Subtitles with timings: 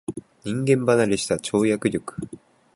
[0.43, 2.15] 人間離れした跳躍力